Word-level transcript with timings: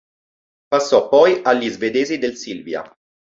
Passò 0.67 1.09
poi 1.09 1.41
agli 1.43 1.69
svedesi 1.69 2.17
del 2.17 2.33
Sylvia. 2.35 2.81